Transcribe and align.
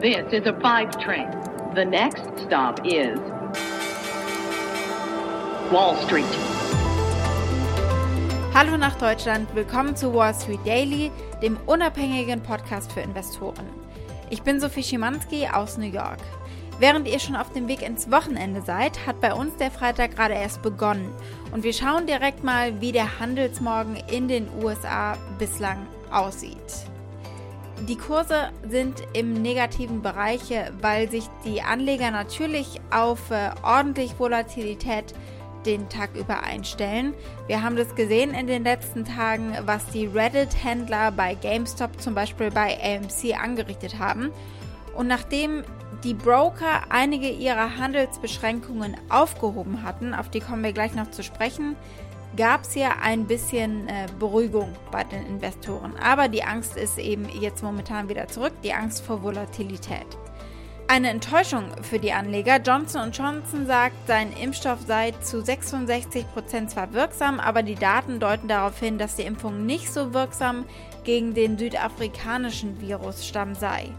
This 0.00 0.32
is 0.32 0.46
a 0.46 0.58
five 0.62 0.98
train. 0.98 1.28
The 1.74 1.84
next 1.84 2.22
stop 2.46 2.80
is 2.86 3.18
Wall 5.70 5.94
Street. 6.06 6.24
Hallo 8.54 8.78
nach 8.78 8.96
Deutschland, 8.96 9.54
willkommen 9.54 9.94
zu 9.94 10.14
Wall 10.14 10.32
Street 10.32 10.60
Daily, 10.64 11.10
dem 11.42 11.58
unabhängigen 11.66 12.42
Podcast 12.42 12.90
für 12.92 13.00
Investoren. 13.00 13.66
Ich 14.30 14.40
bin 14.40 14.58
Sophie 14.58 14.82
Schimanski 14.82 15.46
aus 15.52 15.76
New 15.76 15.92
York. 15.92 16.20
Während 16.78 17.06
ihr 17.06 17.18
schon 17.18 17.36
auf 17.36 17.52
dem 17.52 17.68
Weg 17.68 17.82
ins 17.82 18.10
Wochenende 18.10 18.62
seid, 18.62 19.06
hat 19.06 19.20
bei 19.20 19.34
uns 19.34 19.54
der 19.56 19.70
Freitag 19.70 20.16
gerade 20.16 20.32
erst 20.32 20.62
begonnen. 20.62 21.14
Und 21.52 21.62
wir 21.62 21.74
schauen 21.74 22.06
direkt 22.06 22.42
mal, 22.42 22.80
wie 22.80 22.92
der 22.92 23.20
Handelsmorgen 23.20 23.98
in 24.10 24.28
den 24.28 24.48
USA 24.62 25.18
bislang 25.38 25.86
aussieht. 26.10 26.89
Die 27.88 27.96
Kurse 27.96 28.50
sind 28.68 29.02
im 29.14 29.40
negativen 29.40 30.02
Bereich, 30.02 30.52
weil 30.82 31.10
sich 31.10 31.24
die 31.44 31.62
Anleger 31.62 32.10
natürlich 32.10 32.78
auf 32.90 33.30
äh, 33.30 33.50
ordentlich 33.62 34.18
Volatilität 34.18 35.14
den 35.64 35.88
Tag 35.88 36.14
über 36.14 36.42
einstellen. 36.42 37.14
Wir 37.46 37.62
haben 37.62 37.76
das 37.76 37.94
gesehen 37.94 38.34
in 38.34 38.46
den 38.46 38.64
letzten 38.64 39.04
Tagen, 39.04 39.56
was 39.64 39.86
die 39.86 40.06
Reddit-Händler 40.06 41.10
bei 41.12 41.34
GameStop 41.34 42.00
zum 42.00 42.14
Beispiel 42.14 42.50
bei 42.50 42.78
AMC 42.82 43.40
angerichtet 43.42 43.98
haben. 43.98 44.30
Und 44.94 45.06
nachdem 45.06 45.64
die 46.04 46.14
Broker 46.14 46.82
einige 46.90 47.28
ihrer 47.28 47.78
Handelsbeschränkungen 47.78 48.96
aufgehoben 49.08 49.82
hatten, 49.82 50.14
auf 50.14 50.28
die 50.28 50.40
kommen 50.40 50.62
wir 50.62 50.72
gleich 50.72 50.94
noch 50.94 51.10
zu 51.10 51.22
sprechen, 51.22 51.76
gab 52.36 52.62
es 52.62 52.72
hier 52.72 53.00
ein 53.02 53.26
bisschen 53.26 53.88
äh, 53.88 54.06
Beruhigung 54.18 54.72
bei 54.90 55.04
den 55.04 55.26
Investoren. 55.26 55.94
Aber 56.02 56.28
die 56.28 56.44
Angst 56.44 56.76
ist 56.76 56.98
eben 56.98 57.28
jetzt 57.40 57.62
momentan 57.62 58.08
wieder 58.08 58.28
zurück, 58.28 58.52
die 58.62 58.72
Angst 58.72 59.02
vor 59.04 59.22
Volatilität. 59.22 60.06
Eine 60.88 61.10
Enttäuschung 61.10 61.66
für 61.82 62.00
die 62.00 62.12
Anleger. 62.12 62.56
Johnson 62.56 63.12
Johnson 63.12 63.64
sagt, 63.64 63.94
sein 64.08 64.32
Impfstoff 64.32 64.80
sei 64.88 65.12
zu 65.20 65.40
66 65.40 66.26
Prozent 66.32 66.70
zwar 66.72 66.92
wirksam, 66.92 67.38
aber 67.38 67.62
die 67.62 67.76
Daten 67.76 68.18
deuten 68.18 68.48
darauf 68.48 68.80
hin, 68.80 68.98
dass 68.98 69.14
die 69.14 69.22
Impfung 69.22 69.66
nicht 69.66 69.92
so 69.92 70.12
wirksam 70.12 70.64
gegen 71.04 71.32
den 71.32 71.58
südafrikanischen 71.58 72.80
Virusstamm 72.80 73.54
sei. 73.54 73.90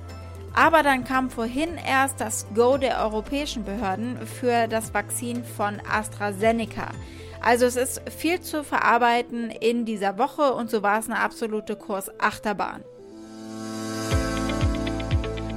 Aber 0.54 0.84
dann 0.84 1.04
kam 1.06 1.30
vorhin 1.30 1.78
erst 1.78 2.20
das 2.20 2.46
Go 2.54 2.78
der 2.78 3.00
europäischen 3.00 3.64
Behörden 3.64 4.18
für 4.28 4.68
das 4.68 4.94
Vakzin 4.94 5.44
von 5.44 5.82
AstraZeneca. 5.90 6.90
Also 7.42 7.66
es 7.66 7.76
ist 7.76 8.02
viel 8.12 8.42
zu 8.42 8.64
verarbeiten 8.64 9.50
in 9.50 9.86
dieser 9.86 10.18
Woche 10.18 10.54
und 10.54 10.70
so 10.70 10.84
war 10.84 11.00
es 11.00 11.10
eine 11.10 11.20
absolute 11.20 11.76
Kursachterbahn. 11.76 12.84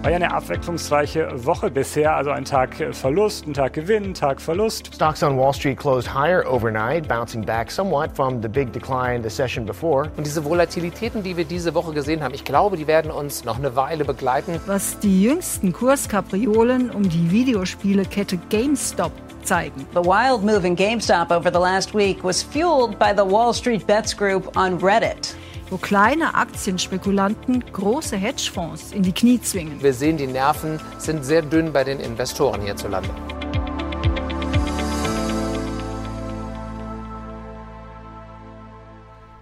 War 0.04 0.10
ja 0.10 0.16
eine 0.16 0.34
abwechslungsreiche 0.34 1.46
Woche 1.46 1.70
bisher, 1.70 2.14
also 2.14 2.30
ein 2.30 2.44
Tag 2.44 2.76
Verlust, 2.92 3.46
ein 3.46 3.54
Tag 3.54 3.72
Gewinn, 3.72 4.10
ein 4.10 4.12
Tag 4.12 4.38
Verlust. 4.38 4.94
Stocks 4.94 5.22
on 5.22 5.38
Wall 5.38 5.54
Street 5.54 5.78
closed 5.78 6.06
higher 6.12 6.44
overnight, 6.46 7.08
bouncing 7.08 7.42
back 7.42 7.70
somewhat 7.70 8.14
from 8.14 8.42
the 8.42 8.48
big 8.48 8.70
decline 8.70 9.22
the 9.22 9.30
session 9.30 9.64
before. 9.64 10.10
Und 10.18 10.26
diese 10.26 10.44
Volatilitäten, 10.44 11.22
die 11.22 11.38
wir 11.38 11.46
diese 11.46 11.72
Woche 11.72 11.94
gesehen 11.94 12.22
haben, 12.22 12.34
ich 12.34 12.44
glaube, 12.44 12.76
die 12.76 12.86
werden 12.86 13.10
uns 13.10 13.46
noch 13.46 13.56
eine 13.56 13.76
Weile 13.76 14.04
begleiten. 14.04 14.60
Was 14.66 14.98
die 14.98 15.22
jüngsten 15.22 15.72
Kurskapriolen 15.72 16.90
um 16.90 17.08
die 17.08 17.30
Videospielekette 17.30 18.36
GameStop 18.50 19.12
zeigen. 19.42 19.86
The 19.94 20.04
wild 20.04 20.42
move 20.42 20.66
in 20.66 20.76
GameStop 20.76 21.30
over 21.30 21.50
the 21.50 21.58
last 21.58 21.94
week 21.94 22.22
was 22.22 22.42
fueled 22.42 22.98
by 22.98 23.14
the 23.16 23.24
Wall 23.24 23.54
Street 23.54 23.86
Bets 23.86 24.14
Group 24.14 24.54
on 24.54 24.78
Reddit 24.78 25.34
wo 25.70 25.78
kleine 25.78 26.34
Aktienspekulanten 26.34 27.64
große 27.72 28.16
Hedgefonds 28.16 28.92
in 28.92 29.02
die 29.02 29.12
Knie 29.12 29.40
zwingen. 29.40 29.82
Wir 29.82 29.94
sehen, 29.94 30.16
die 30.16 30.26
Nerven 30.26 30.80
sind 30.98 31.24
sehr 31.24 31.42
dünn 31.42 31.72
bei 31.72 31.84
den 31.84 32.00
Investoren 32.00 32.62
hierzulande. 32.62 33.10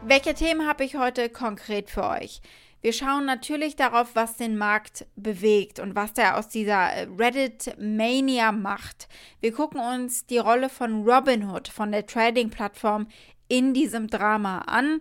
Welche 0.04 0.34
Themen 0.34 0.69
habe 0.69 0.84
ich 0.84 0.96
heute 0.96 1.28
konkret 1.28 1.91
für 1.91 2.06
euch? 2.06 2.42
Wir 2.82 2.92
schauen 2.92 3.25
natürlich 3.25 3.76
darauf, 3.76 4.14
was 4.14 4.36
den 4.36 4.58
Markt 4.58 5.06
bewegt 5.14 5.78
und 5.78 5.94
was 5.94 6.14
der 6.14 6.36
aus 6.36 6.48
dieser 6.48 6.91
Reddit-Mania 7.16 8.50
macht. 8.50 9.08
Wir 9.41 9.52
gucken 9.52 9.80
uns 9.80 10.26
die 10.26 10.38
Rolle 10.38 10.69
von 10.69 11.08
Robinhood, 11.08 11.69
von 11.69 11.92
der 11.92 12.06
Trading-Plattform, 12.06 13.06
in 13.46 13.72
diesem 13.72 14.08
Drama 14.08 14.58
an 14.62 15.00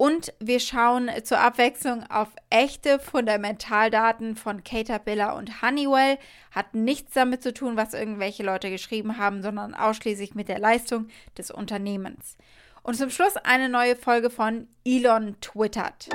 und 0.00 0.32
wir 0.40 0.60
schauen 0.60 1.10
zur 1.24 1.40
Abwechslung 1.40 2.04
auf 2.10 2.28
echte 2.48 2.98
Fundamentaldaten 2.98 4.34
von 4.34 4.64
Caterpillar 4.64 5.36
und 5.36 5.60
Honeywell. 5.60 6.16
Hat 6.52 6.74
nichts 6.74 7.12
damit 7.12 7.42
zu 7.42 7.52
tun, 7.52 7.76
was 7.76 7.92
irgendwelche 7.92 8.42
Leute 8.42 8.70
geschrieben 8.70 9.18
haben, 9.18 9.42
sondern 9.42 9.74
ausschließlich 9.74 10.34
mit 10.34 10.48
der 10.48 10.58
Leistung 10.58 11.08
des 11.36 11.50
Unternehmens. 11.50 12.38
Und 12.82 12.96
zum 12.96 13.10
Schluss 13.10 13.36
eine 13.36 13.68
neue 13.68 13.94
Folge 13.94 14.30
von 14.30 14.68
Elon 14.86 15.36
twittert. 15.42 16.08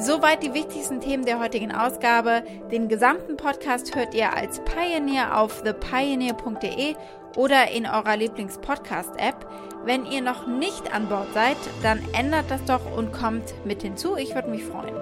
Soweit 0.00 0.44
die 0.44 0.54
wichtigsten 0.54 1.00
Themen 1.00 1.24
der 1.24 1.40
heutigen 1.40 1.72
Ausgabe. 1.72 2.44
Den 2.70 2.88
gesamten 2.88 3.36
Podcast 3.36 3.96
hört 3.96 4.14
ihr 4.14 4.32
als 4.32 4.60
Pioneer 4.60 5.36
auf 5.36 5.62
thepioneer.de 5.64 6.94
oder 7.36 7.72
in 7.72 7.84
eurer 7.84 8.16
Lieblings-Podcast-App. 8.16 9.46
Wenn 9.84 10.06
ihr 10.06 10.22
noch 10.22 10.46
nicht 10.46 10.94
an 10.94 11.08
Bord 11.08 11.26
seid, 11.34 11.56
dann 11.82 12.00
ändert 12.12 12.48
das 12.48 12.64
doch 12.64 12.96
und 12.96 13.12
kommt 13.12 13.52
mit 13.64 13.82
hinzu. 13.82 14.16
Ich 14.16 14.36
würde 14.36 14.50
mich 14.50 14.62
freuen. 14.62 14.94